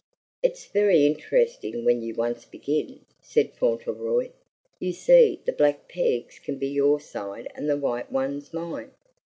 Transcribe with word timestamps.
"It's 0.41 0.65
very 0.65 1.05
interesting 1.05 1.85
when 1.85 2.01
you 2.01 2.15
once 2.15 2.45
begin," 2.45 3.05
said 3.21 3.53
Fauntleroy. 3.53 4.31
"You 4.79 4.93
see, 4.93 5.39
the 5.45 5.53
black 5.53 5.87
pegs 5.87 6.39
can 6.39 6.57
be 6.57 6.69
your 6.69 6.99
side 6.99 7.51
and 7.53 7.69
the 7.69 7.77
white 7.77 8.11
ones 8.11 8.51
mine. 8.51 8.93